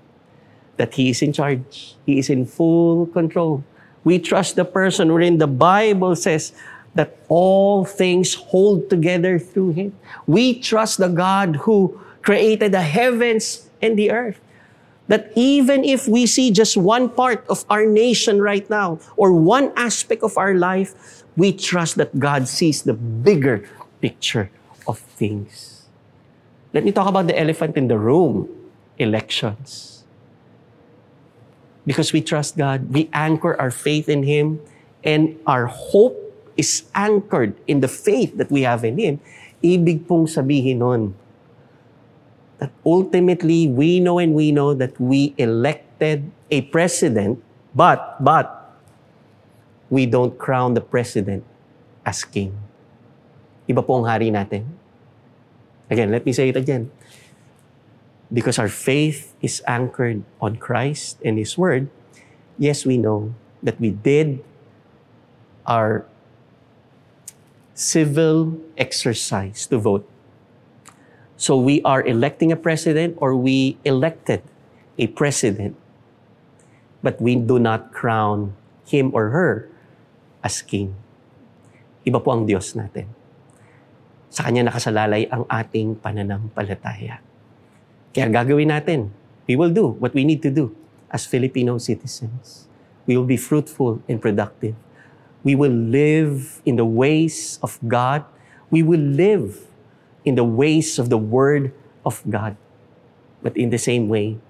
that 0.79 0.95
he 0.95 1.11
is 1.11 1.19
in 1.21 1.35
charge. 1.35 1.99
He 2.07 2.23
is 2.23 2.31
in 2.31 2.47
full 2.47 3.11
control. 3.11 3.67
We 4.07 4.23
trust 4.23 4.55
the 4.55 4.65
person 4.65 5.11
wherein 5.11 5.43
the 5.43 5.51
Bible 5.51 6.15
says 6.15 6.55
that 6.95 7.19
all 7.27 7.85
things 7.85 8.39
hold 8.39 8.89
together 8.89 9.37
through 9.43 9.75
him. 9.75 9.99
We 10.31 10.63
trust 10.63 11.03
the 11.03 11.11
God 11.11 11.67
who 11.67 11.99
created 12.23 12.71
the 12.71 12.87
heavens 12.87 13.67
and 13.83 13.99
the 13.99 14.15
earth. 14.15 14.39
That 15.11 15.35
even 15.35 15.83
if 15.83 16.07
we 16.07 16.27
see 16.27 16.55
just 16.55 16.77
one 16.77 17.11
part 17.11 17.43
of 17.51 17.67
our 17.67 17.85
nation 17.85 18.41
right 18.41 18.63
now 18.71 19.03
or 19.19 19.35
one 19.35 19.75
aspect 19.75 20.23
of 20.23 20.39
our 20.39 20.55
life, 20.55 20.95
we 21.37 21.51
trust 21.51 21.99
that 21.99 22.15
God 22.15 22.47
sees 22.47 22.83
the 22.83 22.95
bigger 22.95 23.67
picture 24.01 24.51
of 24.87 25.03
things. 25.19 25.91
Let 26.73 26.85
me 26.85 26.93
talk 26.93 27.09
about 27.09 27.27
the 27.27 27.35
elephant 27.35 27.77
in 27.77 27.89
the 27.89 27.99
room 27.99 28.47
elections. 28.99 29.96
Because 31.87 32.13
we 32.13 32.21
trust 32.21 32.59
God, 32.59 32.93
we 32.93 33.09
anchor 33.13 33.55
our 33.61 33.71
faith 33.71 34.09
in 34.09 34.25
Him, 34.25 34.61
and 35.05 35.39
our 35.47 35.67
hope 35.67 36.19
is 36.57 36.85
anchored 36.95 37.55
in 37.67 37.81
the 37.81 37.89
faith 37.89 38.37
that 38.37 38.51
we 38.51 38.63
have 38.63 38.85
in 38.85 38.99
Him. 38.99 39.21
Ibig 39.63 40.11
pong 40.11 40.27
sabihin 40.27 40.83
nun, 40.83 41.15
that 42.59 42.73
ultimately 42.85 43.69
we 43.69 44.01
know 44.01 44.19
and 44.19 44.35
we 44.35 44.51
know 44.51 44.75
that 44.75 44.99
we 45.01 45.33
elect 45.39 45.87
elected 45.97 46.31
a 46.51 46.61
president, 46.69 47.43
but, 47.75 48.23
but, 48.23 48.77
we 49.89 50.05
don't 50.05 50.37
crown 50.37 50.75
the 50.75 50.81
president 50.81 51.45
as 52.05 52.25
king. 52.25 52.53
Iba 53.69 53.87
po 53.87 54.03
ang 54.03 54.07
hari 54.07 54.31
natin. 54.31 54.67
Again, 55.89 56.11
let 56.11 56.27
me 56.27 56.33
say 56.35 56.51
it 56.51 56.57
again. 56.59 56.91
Because 58.33 58.59
our 58.59 58.69
faith 58.69 59.35
is 59.41 59.63
anchored 59.67 60.25
on 60.41 60.57
Christ 60.57 61.19
and 61.25 61.39
His 61.39 61.57
Word, 61.57 61.89
yes, 62.59 62.85
we 62.85 62.99
know 62.99 63.35
that 63.63 63.79
we 63.81 63.91
did 63.91 64.43
our 65.67 66.07
civil 67.75 68.57
exercise 68.79 69.67
to 69.67 69.79
vote. 69.79 70.09
So 71.37 71.59
we 71.61 71.85
are 71.85 72.01
electing 72.01 72.51
a 72.51 72.57
president 72.57 73.21
or 73.21 73.37
we 73.37 73.77
elected 73.85 74.41
a 74.97 75.07
president, 75.13 75.77
but 77.03 77.21
we 77.21 77.37
do 77.37 77.61
not 77.61 77.93
crown 77.93 78.57
him 78.89 79.13
or 79.13 79.29
her 79.31 79.69
as 80.41 80.63
king. 80.63 80.97
Iba 82.07 82.23
po 82.23 82.33
ang 82.33 82.49
Diyos 82.49 82.73
natin. 82.73 83.11
Sa 84.33 84.47
Kanya 84.47 84.71
nakasalalay 84.71 85.29
ang 85.29 85.45
ating 85.51 86.01
pananampalataya. 86.01 87.26
Kaya 88.17 88.33
gagawin 88.33 88.73
natin, 88.73 89.13
we 89.45 89.61
will 89.61 89.69
do 89.69 89.93
what 90.01 90.17
we 90.17 90.25
need 90.25 90.41
to 90.41 90.49
do 90.49 90.73
as 91.13 91.29
Filipino 91.29 91.77
citizens. 91.77 92.65
We 93.05 93.13
will 93.13 93.29
be 93.29 93.37
fruitful 93.37 94.01
and 94.09 94.25
productive. 94.25 94.73
We 95.45 95.53
will 95.53 95.77
live 95.77 96.65
in 96.65 96.81
the 96.81 96.89
ways 96.89 97.61
of 97.61 97.77
God. 97.85 98.25
We 98.73 98.81
will 98.81 99.05
live 99.05 99.69
in 100.25 100.33
the 100.33 100.49
ways 100.49 100.97
of 100.97 101.13
the 101.13 101.21
Word 101.21 101.77
of 102.09 102.25
God. 102.25 102.57
But 103.45 103.53
in 103.53 103.69
the 103.69 103.77
same 103.77 104.09
way, 104.09 104.41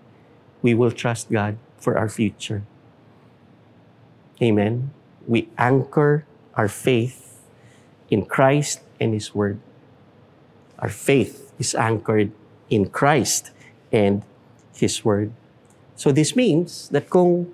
we 0.63 0.71
will 0.71 0.95
trust 0.95 1.27
God 1.27 1.59
for 1.75 1.99
our 1.99 2.09
future. 2.09 2.63
Amen. 4.39 4.95
We 5.27 5.51
anchor 5.59 6.23
our 6.55 6.71
faith 6.71 7.43
in 8.15 8.31
Christ 8.31 8.79
and 9.03 9.11
His 9.11 9.35
Word. 9.35 9.59
Our 10.79 10.89
faith 10.89 11.51
is 11.59 11.75
anchored 11.75 12.31
in 12.71 12.95
Christ 12.95 13.51
and 13.93 14.23
His 14.75 15.05
Word. 15.05 15.33
So 15.97 16.13
this 16.13 16.37
means 16.37 16.89
that 16.91 17.09
kung 17.09 17.53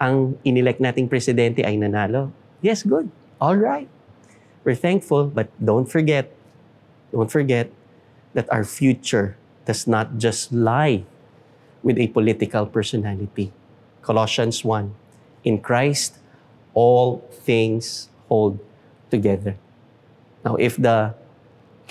ang 0.00 0.36
inelect 0.44 0.82
nating 0.82 1.08
presidente 1.08 1.64
ay 1.64 1.78
nanalo, 1.78 2.32
yes, 2.60 2.82
good. 2.82 3.08
All 3.40 3.56
right. 3.56 3.88
We're 4.64 4.78
thankful, 4.78 5.26
but 5.26 5.50
don't 5.58 5.90
forget, 5.90 6.30
don't 7.10 7.30
forget 7.30 7.70
that 8.34 8.46
our 8.52 8.64
future 8.64 9.36
does 9.66 9.86
not 9.86 10.18
just 10.18 10.52
lie 10.52 11.04
with 11.82 11.98
a 11.98 12.06
political 12.08 12.66
personality. 12.66 13.52
Colossians 14.02 14.64
1. 14.64 14.94
In 15.44 15.58
Christ, 15.58 16.18
all 16.74 17.26
things 17.30 18.08
hold 18.28 18.58
together. 19.10 19.56
Now, 20.44 20.56
if 20.56 20.76
the 20.76 21.14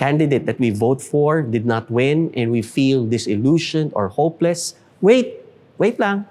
candidate 0.02 0.50
that 0.50 0.58
we 0.58 0.74
vote 0.74 0.98
for 0.98 1.46
did 1.46 1.62
not 1.62 1.86
win 1.86 2.34
and 2.34 2.50
we 2.50 2.58
feel 2.58 3.06
disillusioned 3.06 3.94
or 3.94 4.10
hopeless, 4.10 4.74
wait, 4.98 5.38
wait 5.78 5.94
lang. 6.02 6.26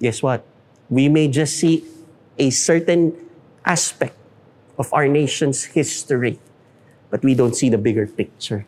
Guess 0.00 0.24
what? 0.24 0.40
We 0.88 1.12
may 1.12 1.28
just 1.28 1.60
see 1.60 1.84
a 2.40 2.48
certain 2.48 3.12
aspect 3.60 4.16
of 4.80 4.88
our 4.96 5.04
nation's 5.04 5.76
history, 5.76 6.40
but 7.12 7.20
we 7.20 7.36
don't 7.36 7.52
see 7.52 7.68
the 7.68 7.76
bigger 7.76 8.08
picture. 8.08 8.64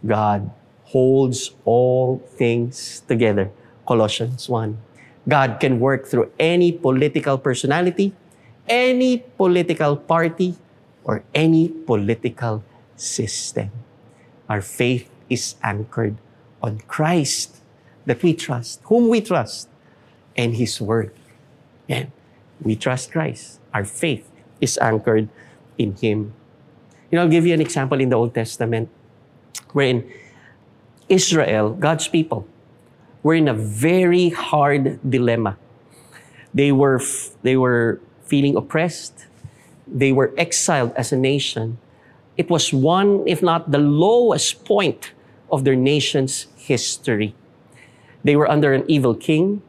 God 0.00 0.48
holds 0.88 1.52
all 1.68 2.24
things 2.40 3.04
together. 3.04 3.52
Colossians 3.84 4.48
1. 4.48 4.72
God 5.28 5.60
can 5.60 5.80
work 5.80 6.08
through 6.08 6.32
any 6.40 6.72
political 6.72 7.36
personality, 7.36 8.16
any 8.64 9.20
political 9.36 10.00
party, 10.00 10.56
or 11.04 11.20
any 11.34 11.68
political 11.68 12.64
system. 12.96 13.70
Our 14.48 14.60
faith 14.60 15.10
is 15.28 15.56
anchored 15.62 16.16
on 16.62 16.78
Christ 16.88 17.56
that 18.06 18.22
we 18.22 18.34
trust, 18.34 18.80
whom 18.84 19.08
we 19.08 19.20
trust, 19.20 19.68
and 20.36 20.56
His 20.56 20.80
Word. 20.80 21.12
And 21.88 22.10
we 22.60 22.76
trust 22.76 23.12
Christ. 23.12 23.60
Our 23.74 23.84
faith 23.84 24.30
is 24.60 24.78
anchored 24.78 25.28
in 25.78 25.94
Him. 25.96 26.32
You 27.10 27.16
know, 27.16 27.22
I'll 27.22 27.28
give 27.28 27.46
you 27.46 27.54
an 27.54 27.60
example 27.60 28.00
in 28.00 28.08
the 28.08 28.16
Old 28.16 28.34
Testament 28.34 28.88
wherein 29.72 30.10
Israel, 31.08 31.70
God's 31.70 32.08
people, 32.08 32.46
were 33.22 33.34
in 33.34 33.48
a 33.48 33.54
very 33.54 34.30
hard 34.30 34.98
dilemma. 35.08 35.58
They 36.54 36.72
were, 36.72 37.00
they 37.42 37.56
were 37.56 38.00
feeling 38.24 38.56
oppressed. 38.56 39.26
They 39.86 40.12
were 40.12 40.32
exiled 40.36 40.92
as 40.96 41.12
a 41.12 41.16
nation. 41.16 41.78
It 42.36 42.52
was 42.52 42.72
one, 42.72 43.24
if 43.24 43.42
not 43.42 43.72
the 43.72 43.80
lowest 43.80 44.64
point 44.64 45.12
of 45.50 45.64
their 45.64 45.76
nation's 45.76 46.46
history. 46.56 47.34
They 48.24 48.36
were 48.36 48.50
under 48.50 48.74
an 48.74 48.84
evil 48.88 49.14
king. 49.14 49.62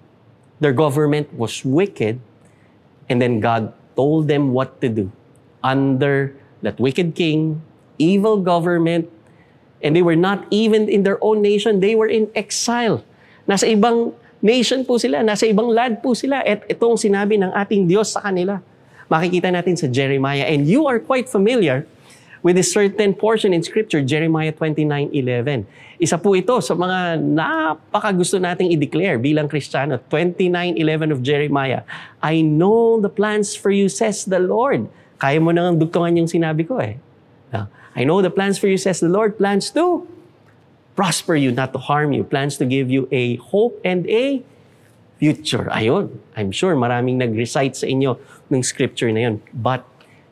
Their 0.59 0.73
government 0.73 1.31
was 1.33 1.63
wicked. 1.63 2.19
And 3.07 3.21
then 3.21 3.39
God 3.39 3.71
told 3.95 4.27
them 4.27 4.51
what 4.51 4.81
to 4.81 4.89
do. 4.89 5.11
Under 5.63 6.35
that 6.61 6.79
wicked 6.79 7.15
king, 7.15 7.61
evil 7.97 8.41
government, 8.41 9.07
and 9.81 9.95
they 9.95 10.01
were 10.01 10.17
not 10.17 10.43
even 10.49 10.89
in 10.89 11.03
their 11.03 11.21
own 11.23 11.41
nation, 11.41 11.79
they 11.79 11.95
were 11.95 12.09
in 12.09 12.27
exile. 12.35 13.05
Nasa 13.47 13.69
ibang 13.69 14.11
nation 14.41 14.83
po 14.83 14.97
sila, 14.97 15.23
nasa 15.23 15.47
ibang 15.47 15.71
land 15.71 16.01
po 16.03 16.11
sila. 16.17 16.43
At 16.43 16.67
itong 16.67 16.99
sinabi 16.99 17.39
ng 17.39 17.53
ating 17.53 17.87
Diyos 17.87 18.11
sa 18.17 18.25
kanila. 18.25 18.59
Makikita 19.07 19.47
natin 19.53 19.79
sa 19.79 19.87
Jeremiah. 19.87 20.43
And 20.49 20.67
you 20.67 20.83
are 20.89 20.99
quite 20.99 21.31
familiar 21.31 21.87
with 22.43 22.57
a 22.57 22.65
certain 22.65 23.13
portion 23.13 23.53
in 23.53 23.61
Scripture, 23.63 24.01
Jeremiah 24.01 24.53
29.11. 24.53 25.65
Isa 25.97 26.17
po 26.21 26.37
ito 26.37 26.61
sa 26.61 26.77
mga 26.77 27.17
napakagusto 27.17 28.37
nating 28.37 28.69
i-declare 28.73 29.17
bilang 29.17 29.49
Kristiyano. 29.49 29.97
29.11 30.09 31.09
of 31.09 31.25
Jeremiah. 31.25 31.81
I 32.21 32.45
know 32.45 33.01
the 33.01 33.09
plans 33.09 33.57
for 33.57 33.73
you, 33.73 33.89
says 33.89 34.25
the 34.25 34.37
Lord. 34.41 34.85
Kaya 35.17 35.41
mo 35.41 35.49
nang 35.49 35.81
dugtungan 35.81 36.13
yung 36.13 36.29
sinabi 36.29 36.65
ko 36.65 36.77
eh. 36.77 37.01
I 37.97 38.05
know 38.05 38.21
the 38.21 38.29
plans 38.29 38.61
for 38.61 38.69
you, 38.69 38.77
says 38.77 39.01
the 39.01 39.09
Lord, 39.09 39.41
plans 39.41 39.73
to 39.73 40.05
prosper 40.93 41.33
you, 41.33 41.49
not 41.49 41.73
to 41.73 41.81
harm 41.81 42.13
you. 42.13 42.21
Plans 42.21 42.61
to 42.61 42.65
give 42.69 42.93
you 42.93 43.09
a 43.09 43.41
hope 43.41 43.81
and 43.81 44.05
a 44.05 44.45
future. 45.17 45.65
Ayun, 45.73 46.13
I'm 46.37 46.53
sure 46.53 46.77
maraming 46.77 47.17
nag-recite 47.17 47.73
sa 47.73 47.89
inyo 47.89 48.21
ng 48.53 48.61
scripture 48.61 49.09
na 49.09 49.25
yun. 49.25 49.41
But, 49.49 49.81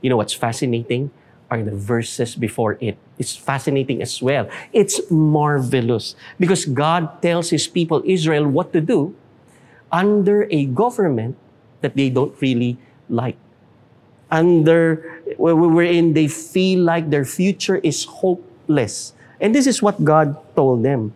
you 0.06 0.14
know 0.14 0.18
what's 0.22 0.38
fascinating? 0.38 1.10
Are 1.52 1.62
the 1.62 1.78
verses 1.78 2.34
before 2.34 2.78
it. 2.82 2.98
It's 3.20 3.36
fascinating 3.36 4.02
as 4.02 4.22
well. 4.22 4.50
It's 4.74 5.00
marvelous 5.12 6.16
because 6.40 6.66
God 6.66 7.22
tells 7.22 7.52
His 7.52 7.68
people, 7.68 8.02
Israel, 8.04 8.48
what 8.50 8.74
to 8.74 8.82
do 8.82 9.14
under 9.92 10.48
a 10.50 10.66
government 10.66 11.38
that 11.82 11.96
they 11.96 12.10
don't 12.10 12.34
really 12.42 12.78
like. 13.10 13.38
Under, 14.32 15.22
wherein 15.38 16.14
they 16.14 16.28
feel 16.28 16.82
like 16.82 17.10
their 17.10 17.26
future 17.26 17.78
is 17.78 18.06
hopeless. 18.06 19.14
And 19.40 19.54
this 19.54 19.68
is 19.68 19.82
what 19.82 20.04
God 20.04 20.36
told 20.56 20.84
them. 20.84 21.14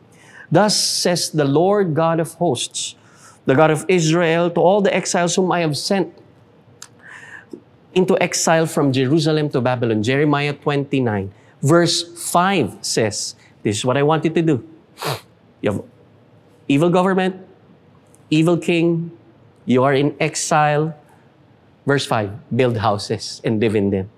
Thus 0.51 0.77
says 0.77 1.31
the 1.31 1.45
Lord 1.45 1.95
God 1.95 2.19
of 2.19 2.33
hosts, 2.35 2.95
the 3.45 3.55
God 3.55 3.71
of 3.71 3.85
Israel, 3.87 4.49
to 4.51 4.61
all 4.61 4.81
the 4.81 4.93
exiles 4.93 5.35
whom 5.35 5.51
I 5.51 5.61
have 5.61 5.77
sent 5.77 6.13
into 7.93 8.17
exile 8.21 8.65
from 8.65 8.91
Jerusalem 8.91 9.49
to 9.49 9.61
Babylon. 9.61 10.03
Jeremiah 10.03 10.53
29, 10.53 11.31
verse 11.61 12.03
5 12.31 12.77
says, 12.81 13.35
This 13.63 13.77
is 13.77 13.85
what 13.85 13.97
I 13.97 14.03
want 14.03 14.23
you 14.23 14.31
to 14.31 14.41
do. 14.41 14.63
You 15.61 15.71
have 15.71 15.83
evil 16.67 16.89
government, 16.89 17.35
evil 18.29 18.57
king, 18.57 19.11
you 19.65 19.83
are 19.83 19.93
in 19.93 20.15
exile. 20.19 20.95
Verse 21.85 22.05
5 22.05 22.55
Build 22.55 22.77
houses 22.77 23.41
and 23.43 23.59
live 23.59 23.75
in 23.75 23.89
them. 23.89 24.09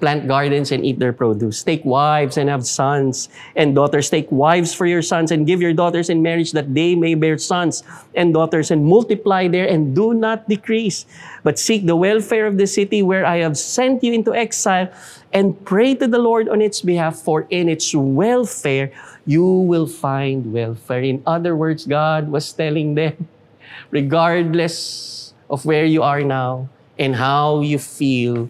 Plant 0.00 0.26
gardens 0.26 0.72
and 0.72 0.84
eat 0.84 0.98
their 0.98 1.12
produce. 1.12 1.62
Take 1.62 1.84
wives 1.84 2.36
and 2.36 2.48
have 2.48 2.66
sons 2.66 3.28
and 3.54 3.74
daughters. 3.74 4.08
Take 4.08 4.32
wives 4.32 4.72
for 4.72 4.86
your 4.86 5.02
sons 5.02 5.30
and 5.30 5.46
give 5.46 5.60
your 5.60 5.74
daughters 5.74 6.08
in 6.08 6.22
marriage 6.22 6.52
that 6.52 6.72
they 6.72 6.94
may 6.94 7.14
bear 7.14 7.36
sons 7.36 7.84
and 8.14 8.32
daughters 8.32 8.70
and 8.70 8.84
multiply 8.84 9.46
there 9.46 9.68
and 9.68 9.94
do 9.94 10.14
not 10.14 10.48
decrease. 10.48 11.04
But 11.44 11.58
seek 11.58 11.84
the 11.84 11.96
welfare 11.96 12.46
of 12.46 12.56
the 12.56 12.66
city 12.66 13.02
where 13.02 13.26
I 13.26 13.44
have 13.44 13.58
sent 13.58 14.02
you 14.02 14.12
into 14.12 14.34
exile 14.34 14.88
and 15.32 15.54
pray 15.64 15.94
to 15.94 16.08
the 16.08 16.18
Lord 16.18 16.48
on 16.48 16.60
its 16.60 16.80
behalf, 16.80 17.16
for 17.16 17.46
in 17.50 17.68
its 17.68 17.94
welfare 17.94 18.90
you 19.26 19.44
will 19.44 19.86
find 19.86 20.52
welfare. 20.52 21.02
In 21.02 21.22
other 21.26 21.54
words, 21.54 21.86
God 21.86 22.30
was 22.32 22.52
telling 22.52 22.94
them, 22.94 23.28
regardless 23.90 25.34
of 25.48 25.64
where 25.64 25.84
you 25.84 26.02
are 26.02 26.22
now 26.22 26.68
and 26.98 27.16
how 27.16 27.60
you 27.60 27.78
feel, 27.78 28.48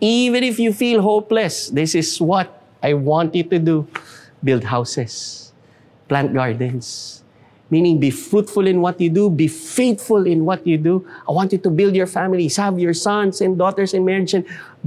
even 0.00 0.44
if 0.44 0.58
you 0.58 0.72
feel 0.72 1.02
hopeless, 1.02 1.70
this 1.70 1.94
is 1.94 2.20
what 2.20 2.62
I 2.82 2.94
want 2.94 3.34
you 3.34 3.44
to 3.44 3.58
do 3.58 3.88
build 4.44 4.62
houses, 4.62 5.52
plant 6.06 6.32
gardens, 6.32 7.24
meaning 7.70 7.98
be 7.98 8.10
fruitful 8.10 8.66
in 8.66 8.80
what 8.80 9.00
you 9.00 9.10
do, 9.10 9.28
be 9.28 9.48
faithful 9.48 10.26
in 10.26 10.44
what 10.44 10.66
you 10.66 10.78
do. 10.78 11.06
I 11.28 11.32
want 11.32 11.52
you 11.52 11.58
to 11.58 11.70
build 11.70 11.96
your 11.96 12.06
families, 12.06 12.56
have 12.56 12.78
your 12.78 12.94
sons 12.94 13.40
and 13.40 13.58
daughters 13.58 13.94
in 13.94 14.04
marriage, 14.04 14.34
and 14.34 14.46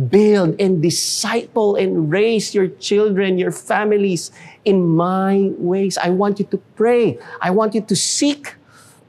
build 0.09 0.55
and 0.59 0.81
disciple 0.81 1.75
and 1.75 2.09
raise 2.09 2.55
your 2.55 2.69
children, 2.79 3.37
your 3.37 3.51
families 3.51 4.31
in 4.63 4.87
my 4.87 5.51
ways. 5.57 5.97
I 5.97 6.09
want 6.09 6.39
you 6.39 6.45
to 6.45 6.57
pray. 6.75 7.19
I 7.41 7.51
want 7.51 7.75
you 7.75 7.81
to 7.81 7.95
seek 7.95 8.55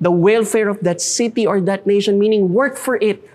the 0.01 0.11
welfare 0.11 0.69
of 0.69 0.81
that 0.81 1.01
city 1.01 1.47
or 1.47 1.61
that 1.61 1.87
nation, 1.87 2.19
meaning 2.19 2.53
work 2.53 2.77
for 2.77 2.97
it. 2.97 3.29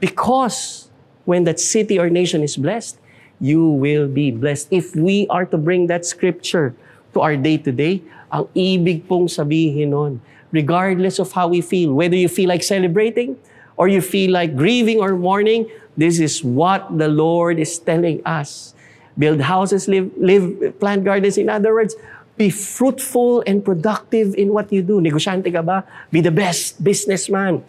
Because 0.00 0.87
when 1.28 1.44
that 1.44 1.60
city 1.60 2.00
or 2.00 2.08
nation 2.08 2.40
is 2.40 2.56
blessed, 2.56 2.96
you 3.36 3.68
will 3.68 4.08
be 4.08 4.32
blessed. 4.32 4.72
If 4.72 4.96
we 4.96 5.28
are 5.28 5.44
to 5.44 5.60
bring 5.60 5.86
that 5.92 6.08
scripture 6.08 6.72
to 7.12 7.20
our 7.20 7.36
day 7.36 7.60
to 7.60 7.70
day, 7.70 8.00
ang 8.32 8.48
ibig 8.56 9.04
pong 9.04 9.28
sabihin 9.28 9.92
nun, 9.92 10.24
regardless 10.56 11.20
of 11.20 11.28
how 11.36 11.52
we 11.52 11.60
feel, 11.60 11.92
whether 11.92 12.16
you 12.16 12.32
feel 12.32 12.48
like 12.48 12.64
celebrating 12.64 13.36
or 13.76 13.92
you 13.92 14.00
feel 14.00 14.32
like 14.32 14.56
grieving 14.56 15.04
or 15.04 15.20
mourning, 15.20 15.68
this 16.00 16.16
is 16.16 16.40
what 16.40 16.88
the 16.96 17.12
Lord 17.12 17.60
is 17.60 17.76
telling 17.76 18.24
us. 18.24 18.72
Build 19.20 19.44
houses, 19.44 19.84
live, 19.84 20.08
live, 20.16 20.80
plant 20.80 21.04
gardens. 21.04 21.36
In 21.36 21.52
other 21.52 21.76
words, 21.76 21.92
be 22.40 22.48
fruitful 22.48 23.44
and 23.44 23.60
productive 23.60 24.32
in 24.32 24.56
what 24.56 24.72
you 24.72 24.80
do. 24.80 24.96
Negosyante 24.96 25.52
ka 25.52 25.60
ba? 25.60 25.84
Be 26.08 26.24
the 26.24 26.32
best 26.32 26.80
businessman 26.80 27.60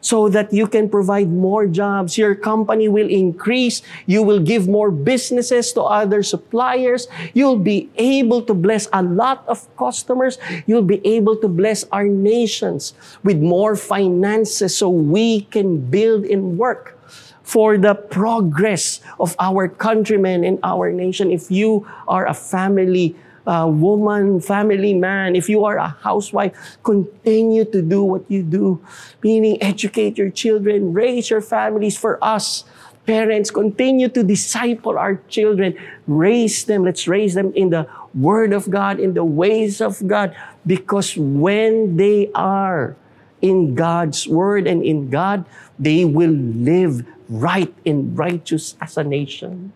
so 0.00 0.28
that 0.28 0.52
you 0.52 0.66
can 0.66 0.88
provide 0.88 1.30
more 1.30 1.66
jobs. 1.66 2.16
Your 2.16 2.34
company 2.34 2.88
will 2.88 3.08
increase. 3.08 3.82
You 4.06 4.22
will 4.22 4.40
give 4.40 4.68
more 4.68 4.90
businesses 4.90 5.72
to 5.74 5.82
other 5.82 6.22
suppliers. 6.22 7.08
You'll 7.34 7.60
be 7.60 7.90
able 7.96 8.42
to 8.42 8.54
bless 8.54 8.88
a 8.92 9.02
lot 9.02 9.44
of 9.46 9.64
customers. 9.76 10.38
You'll 10.66 10.88
be 10.88 11.00
able 11.06 11.36
to 11.36 11.48
bless 11.48 11.84
our 11.92 12.04
nations 12.04 12.94
with 13.22 13.38
more 13.38 13.76
finances 13.76 14.76
so 14.76 14.88
we 14.88 15.42
can 15.52 15.78
build 15.90 16.24
and 16.24 16.58
work 16.58 16.96
for 17.42 17.76
the 17.76 17.94
progress 17.94 19.00
of 19.18 19.34
our 19.40 19.66
countrymen 19.66 20.44
and 20.44 20.58
our 20.62 20.92
nation. 20.92 21.32
If 21.32 21.50
you 21.50 21.86
are 22.06 22.26
a 22.26 22.34
family 22.34 23.16
uh, 23.46 23.66
woman, 23.68 24.40
family 24.40 24.94
man, 24.94 25.34
if 25.34 25.48
you 25.48 25.64
are 25.64 25.78
a 25.78 25.88
housewife, 25.88 26.78
continue 26.82 27.64
to 27.64 27.82
do 27.82 28.04
what 28.04 28.24
you 28.30 28.42
do, 28.42 28.80
meaning 29.22 29.62
educate 29.62 30.18
your 30.18 30.30
children, 30.30 30.92
raise 30.92 31.30
your 31.30 31.40
families 31.40 31.96
for 31.96 32.22
us. 32.22 32.64
Parents, 33.06 33.50
continue 33.50 34.08
to 34.08 34.22
disciple 34.22 34.98
our 34.98 35.16
children, 35.28 35.74
raise 36.06 36.64
them. 36.64 36.84
Let's 36.84 37.08
raise 37.08 37.34
them 37.34 37.52
in 37.54 37.70
the 37.70 37.88
Word 38.14 38.52
of 38.52 38.70
God, 38.70 39.00
in 39.00 39.14
the 39.14 39.24
ways 39.24 39.80
of 39.80 40.06
God, 40.06 40.36
because 40.66 41.16
when 41.16 41.96
they 41.96 42.30
are 42.34 42.96
in 43.40 43.74
God's 43.74 44.28
Word 44.28 44.66
and 44.66 44.84
in 44.84 45.08
God, 45.08 45.44
they 45.78 46.04
will 46.04 46.30
live 46.30 47.06
right 47.28 47.72
and 47.86 48.16
righteous 48.16 48.76
as 48.80 48.98
a 48.98 49.04
nation. 49.04 49.72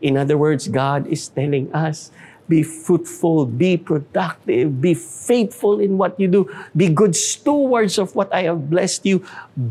In 0.00 0.16
other 0.16 0.36
words, 0.36 0.68
God 0.68 1.06
is 1.06 1.28
telling 1.28 1.72
us 1.74 2.10
be 2.48 2.64
fruitful, 2.64 3.44
be 3.44 3.76
productive, 3.76 4.80
be 4.80 4.94
faithful 4.96 5.78
in 5.78 6.00
what 6.00 6.18
you 6.18 6.26
do, 6.26 6.48
be 6.74 6.88
good 6.88 7.14
stewards 7.14 7.98
of 8.00 8.16
what 8.16 8.32
I 8.32 8.48
have 8.48 8.70
blessed 8.70 9.04
you. 9.04 9.22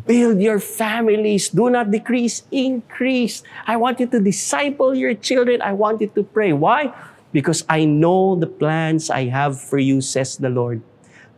Build 0.05 0.39
your 0.39 0.61
families, 0.61 1.49
do 1.49 1.69
not 1.69 1.89
decrease, 1.89 2.43
increase. 2.51 3.41
I 3.65 3.75
want 3.77 3.99
you 3.99 4.07
to 4.07 4.21
disciple 4.21 4.93
your 4.93 5.15
children. 5.17 5.61
I 5.61 5.73
want 5.73 6.01
you 6.01 6.07
to 6.13 6.23
pray. 6.23 6.53
Why? 6.53 6.93
Because 7.33 7.65
I 7.67 7.83
know 7.85 8.37
the 8.37 8.47
plans 8.47 9.09
I 9.09 9.25
have 9.33 9.59
for 9.59 9.77
you, 9.77 9.99
says 9.99 10.37
the 10.37 10.49
Lord. 10.49 10.81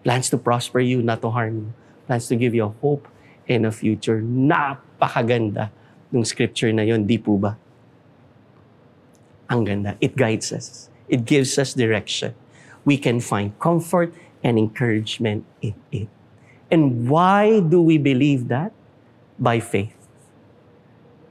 Plans 0.03 0.29
to 0.29 0.37
prosper 0.37 0.79
you, 0.79 1.01
not 1.01 1.21
to 1.23 1.31
harm 1.31 1.55
you. 1.55 1.73
Plans 2.05 2.27
to 2.27 2.35
give 2.35 2.53
you 2.53 2.65
a 2.65 2.73
hope 2.83 3.07
and 3.47 3.65
a 3.65 3.71
future. 3.71 4.21
Napakaganda 4.21 5.71
ng 6.13 6.23
scripture 6.25 6.71
na 6.75 6.83
yon, 6.83 7.07
di 7.07 7.17
po 7.17 7.39
ba? 7.39 7.57
Ang 9.49 9.65
ganda. 9.65 9.97
It 9.97 10.13
guides 10.13 10.53
us. 10.53 10.88
It 11.09 11.25
gives 11.25 11.57
us 11.57 11.73
direction. 11.73 12.35
We 12.85 12.97
can 12.97 13.19
find 13.19 13.57
comfort 13.59 14.13
and 14.43 14.57
encouragement 14.57 15.45
in 15.61 15.75
it. 15.91 16.07
And 16.71 17.09
why 17.09 17.59
do 17.59 17.81
we 17.81 17.97
believe 17.97 18.47
that? 18.47 18.71
By 19.37 19.59
faith. 19.59 19.95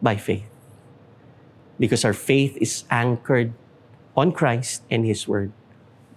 By 0.03 0.17
faith. 0.17 0.47
Because 1.79 2.05
our 2.05 2.13
faith 2.13 2.57
is 2.61 2.85
anchored 2.91 3.53
on 4.17 4.33
Christ 4.33 4.83
and 4.91 5.07
His 5.07 5.29
Word. 5.29 5.53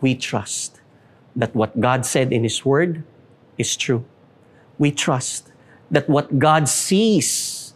We 0.02 0.16
trust 0.16 0.82
that 1.36 1.56
what 1.56 1.80
God 1.80 2.06
said 2.06 2.34
in 2.34 2.44
His 2.44 2.66
Word 2.66 3.04
is 3.58 3.78
true. 3.78 4.04
We 4.80 4.92
trust 4.92 5.52
that 5.92 6.10
what 6.10 6.40
God 6.40 6.68
sees 6.68 7.74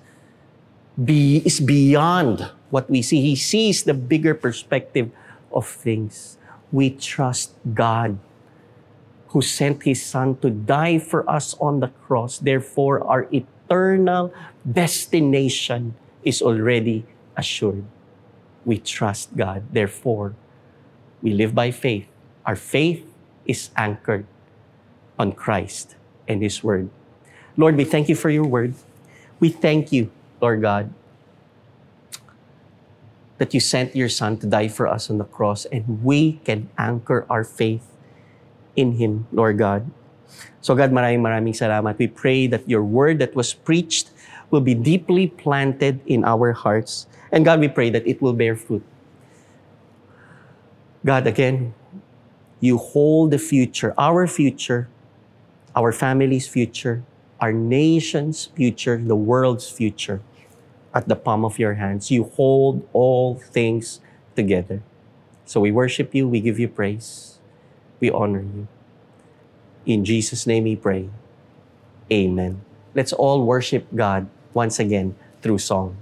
be, 1.03 1.43
is 1.45 1.59
beyond 1.59 2.49
what 2.69 2.89
we 2.89 3.01
see. 3.01 3.21
He 3.21 3.35
sees 3.35 3.83
the 3.83 3.93
bigger 3.93 4.33
perspective 4.33 5.11
of 5.55 5.67
things. 5.67 6.37
We 6.71 6.89
trust 6.91 7.55
God 7.73 8.19
who 9.29 9.41
sent 9.41 9.83
His 9.83 10.03
Son 10.03 10.37
to 10.39 10.49
die 10.49 10.99
for 10.99 11.27
us 11.29 11.55
on 11.59 11.79
the 11.79 11.89
cross. 12.07 12.37
Therefore, 12.39 13.03
our 13.03 13.27
eternal 13.31 14.33
destination 14.63 15.95
is 16.23 16.41
already 16.41 17.05
assured. 17.35 17.83
We 18.63 18.77
trust 18.77 19.35
God. 19.35 19.63
Therefore, 19.71 20.35
we 21.21 21.33
live 21.33 21.53
by 21.53 21.71
faith. 21.71 22.07
Our 22.45 22.55
faith 22.55 23.05
is 23.45 23.69
anchored 23.75 24.25
on 25.19 25.33
Christ 25.33 25.95
and 26.27 26.41
His 26.41 26.63
Word. 26.63 26.89
Lord, 27.57 27.75
we 27.75 27.83
thank 27.83 28.09
you 28.09 28.15
for 28.15 28.29
your 28.29 28.45
Word. 28.45 28.73
We 29.39 29.49
thank 29.49 29.91
you, 29.91 30.11
Lord 30.41 30.61
God, 30.61 30.93
that 33.37 33.53
you 33.53 33.59
sent 33.59 33.95
your 33.95 34.09
Son 34.09 34.37
to 34.37 34.47
die 34.47 34.67
for 34.67 34.87
us 34.87 35.09
on 35.09 35.17
the 35.17 35.27
cross, 35.27 35.65
and 35.65 36.03
we 36.03 36.39
can 36.45 36.69
anchor 36.77 37.25
our 37.29 37.43
faith 37.43 37.85
in 38.75 38.93
Him, 38.93 39.27
Lord 39.31 39.57
God. 39.57 39.89
So 40.61 40.73
God, 40.75 40.91
maraming 40.91 41.21
maraming 41.21 41.55
salamat. 41.55 41.97
We 41.97 42.07
pray 42.07 42.47
that 42.47 42.67
your 42.67 42.83
word 42.83 43.19
that 43.19 43.35
was 43.35 43.53
preached 43.53 44.09
will 44.49 44.61
be 44.61 44.73
deeply 44.73 45.27
planted 45.27 45.99
in 46.05 46.23
our 46.23 46.53
hearts. 46.53 47.07
And 47.31 47.43
God, 47.43 47.59
we 47.59 47.67
pray 47.67 47.89
that 47.89 48.07
it 48.07 48.21
will 48.21 48.33
bear 48.33 48.55
fruit. 48.55 48.83
God, 51.05 51.27
again, 51.27 51.73
you 52.59 52.77
hold 52.77 53.29
the 53.31 53.37
future, 53.37 53.93
our 53.97 54.25
future, 54.25 54.89
our 55.75 55.91
family's 55.91 56.47
future, 56.47 57.03
our 57.39 57.53
nation's 57.53 58.45
future, 58.57 58.97
the 58.97 59.15
world's 59.15 59.69
future 59.69 60.21
at 60.95 61.09
the 61.09 61.15
palm 61.15 61.43
of 61.43 61.59
your 61.59 61.75
hands. 61.75 62.09
You 62.09 62.23
hold 62.23 62.87
all 62.93 63.35
things 63.35 63.99
together. 64.35 64.81
So 65.43 65.59
we 65.59 65.71
worship 65.71 66.15
you, 66.15 66.27
we 66.27 66.39
give 66.39 66.57
you 66.57 66.67
praise, 66.67 67.37
we 67.99 68.09
honor 68.09 68.41
you. 68.41 68.67
In 69.85 70.03
Jesus' 70.03 70.47
name 70.47 70.63
we 70.63 70.75
pray. 70.75 71.09
Amen. 72.11 72.61
Let's 72.95 73.13
all 73.13 73.45
worship 73.45 73.85
God 73.93 74.27
once 74.53 74.79
again 74.79 75.15
through 75.43 75.59
song. 75.59 75.97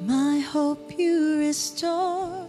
My 0.00 0.40
hope 0.40 0.98
you 0.98 1.38
restore. 1.38 2.46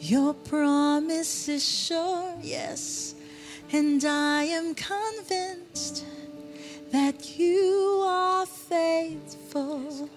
Your 0.00 0.32
promise 0.32 1.48
is 1.48 1.66
sure, 1.66 2.34
yes, 2.40 3.14
and 3.72 4.04
I 4.04 4.44
am 4.44 4.74
convinced 4.74 6.04
that 6.90 7.38
you 7.38 8.04
are 8.06 8.46
faithful. 8.46 10.08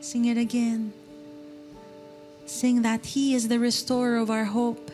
Sing 0.00 0.26
it 0.26 0.38
again. 0.38 0.92
Sing 2.46 2.82
that 2.82 3.06
He 3.06 3.34
is 3.34 3.48
the 3.48 3.58
restorer 3.58 4.16
of 4.16 4.30
our 4.30 4.44
hope. 4.44 4.90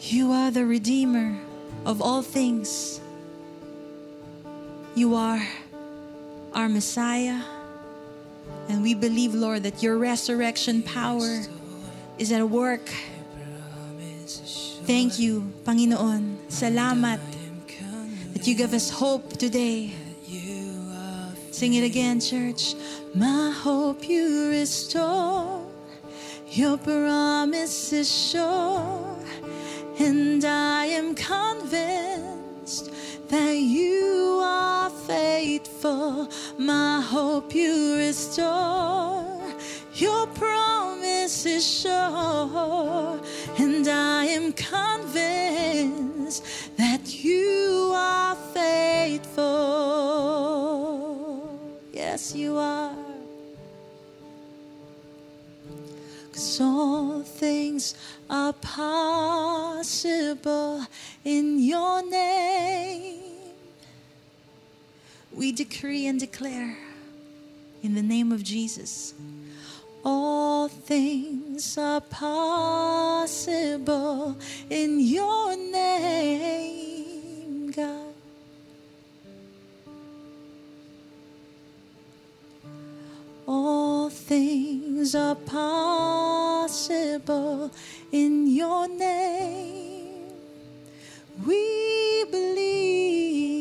You 0.00 0.32
are 0.32 0.50
the 0.50 0.64
Redeemer 0.64 1.38
of 1.84 2.00
all 2.00 2.22
things. 2.22 3.00
You 4.94 5.14
are 5.14 5.46
our 6.54 6.68
Messiah. 6.68 7.40
And 8.68 8.82
we 8.82 8.94
believe, 8.94 9.34
Lord, 9.34 9.62
that 9.64 9.82
your 9.82 9.98
resurrection 9.98 10.82
power 10.82 11.42
is 12.18 12.32
at 12.32 12.48
work. 12.48 12.90
Thank 14.88 15.18
you, 15.20 15.44
Panginoon. 15.68 16.48
Salamat 16.48 17.20
that 18.32 18.48
you 18.48 18.56
give 18.56 18.72
us 18.72 18.88
hope 18.88 19.36
today. 19.36 19.92
Sing 21.52 21.74
it 21.74 21.84
again, 21.84 22.24
church. 22.24 22.72
My 23.12 23.52
hope 23.52 24.08
you 24.08 24.48
restore. 24.48 25.60
Your 26.48 26.78
promise 26.78 27.92
is 27.92 28.08
sure. 28.08 29.12
And 30.00 30.40
I 30.42 30.86
am 30.96 31.12
convinced 31.14 32.88
that 33.28 33.60
you 33.60 34.40
are 34.40 34.88
faithful. 34.88 36.32
My 36.56 37.02
hope 37.02 37.28
hope 37.38 37.54
you 37.54 37.96
restore. 37.96 39.24
Your 39.94 40.26
promise 40.28 41.46
is 41.46 41.64
sure, 41.80 43.20
and 43.58 43.86
I 43.88 44.24
am 44.26 44.52
convinced 44.52 46.44
that 46.76 47.24
you 47.24 47.92
are 47.94 48.36
faithful. 48.54 49.44
Yes, 51.92 52.34
you 52.34 52.56
are. 52.56 52.94
Cause 56.32 56.60
all 56.60 57.22
things 57.22 57.94
are 58.30 58.52
possible 58.52 58.86
in 61.24 61.58
your 61.58 62.08
name. 62.08 63.22
We 65.32 65.50
decree 65.52 66.06
and 66.06 66.20
declare 66.20 66.76
in 67.82 67.94
the 67.94 68.02
name 68.02 68.30
of 68.32 68.42
Jesus. 68.42 69.14
All 70.04 70.68
things 71.58 71.76
are 71.76 72.00
possible 72.02 73.26
in 74.70 75.00
your 75.00 75.56
name, 75.56 76.92
God. 77.72 78.14
All 83.44 84.08
things 84.08 85.16
are 85.16 85.34
possible 85.34 86.92
in 88.12 88.46
your 88.46 88.86
name. 88.86 90.30
We 91.44 92.24
believe 92.30 93.58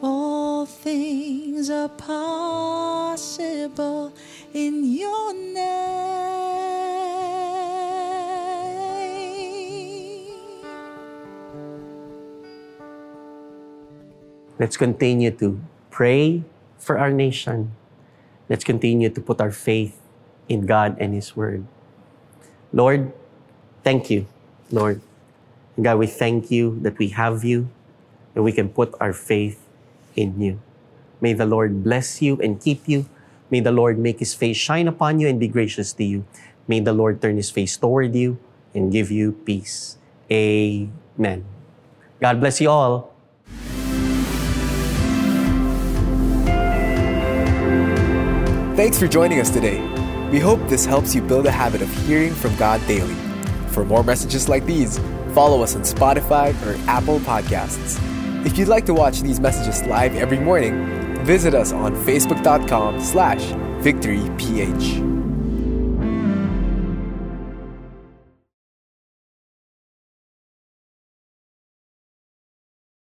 all 0.00 0.64
things 0.64 1.70
are 1.70 1.88
possible 1.88 3.00
in 4.54 4.84
your 4.84 5.34
name. 5.34 6.10
Let's 14.58 14.76
continue 14.76 15.30
to 15.40 15.60
pray 15.90 16.42
for 16.78 16.98
our 16.98 17.10
nation. 17.10 17.72
Let's 18.48 18.64
continue 18.64 19.08
to 19.08 19.20
put 19.20 19.40
our 19.40 19.52
faith 19.52 19.96
in 20.48 20.66
God 20.66 20.96
and 21.00 21.14
His 21.14 21.36
Word. 21.36 21.64
Lord, 22.72 23.12
thank 23.82 24.10
you, 24.10 24.26
Lord. 24.70 25.00
God, 25.80 25.98
we 25.98 26.06
thank 26.06 26.50
you 26.50 26.78
that 26.82 26.98
we 26.98 27.08
have 27.16 27.44
you 27.44 27.70
and 28.34 28.44
we 28.44 28.52
can 28.52 28.68
put 28.68 28.92
our 29.00 29.12
faith 29.12 29.58
in 30.14 30.40
you. 30.40 30.60
May 31.20 31.32
the 31.32 31.46
Lord 31.46 31.82
bless 31.82 32.20
you 32.20 32.36
and 32.42 32.60
keep 32.60 32.86
you. 32.86 33.06
May 33.50 33.60
the 33.60 33.72
Lord 33.72 33.98
make 33.98 34.18
His 34.18 34.34
face 34.34 34.56
shine 34.56 34.88
upon 34.88 35.18
you 35.18 35.28
and 35.28 35.38
be 35.38 35.48
gracious 35.48 35.92
to 35.94 36.04
you. 36.04 36.24
May 36.66 36.80
the 36.80 36.92
Lord 36.92 37.20
turn 37.20 37.36
His 37.36 37.50
face 37.50 37.76
toward 37.76 38.14
you 38.14 38.38
and 38.74 38.92
give 38.92 39.10
you 39.10 39.32
peace. 39.32 39.98
Amen. 40.30 41.44
God 42.20 42.40
bless 42.40 42.60
you 42.60 42.70
all. 42.70 43.10
Thanks 48.76 48.98
for 48.98 49.08
joining 49.08 49.40
us 49.40 49.50
today. 49.50 49.82
We 50.30 50.38
hope 50.38 50.60
this 50.68 50.86
helps 50.86 51.14
you 51.14 51.20
build 51.20 51.46
a 51.46 51.50
habit 51.50 51.82
of 51.82 51.92
hearing 52.06 52.32
from 52.32 52.54
God 52.56 52.80
daily. 52.86 53.14
For 53.74 53.84
more 53.84 54.04
messages 54.04 54.48
like 54.48 54.64
these, 54.64 54.98
follow 55.34 55.62
us 55.62 55.74
on 55.74 55.82
Spotify 55.82 56.54
or 56.64 56.78
Apple 56.88 57.18
Podcasts. 57.20 57.98
If 58.46 58.56
you'd 58.56 58.68
like 58.68 58.86
to 58.86 58.94
watch 58.94 59.20
these 59.20 59.38
messages 59.38 59.82
live 59.86 60.14
every 60.14 60.38
morning, 60.38 61.09
visit 61.24 61.54
us 61.54 61.72
on 61.72 61.94
facebook.com 61.94 63.00
slash 63.00 63.52
victoryph. 63.82 65.19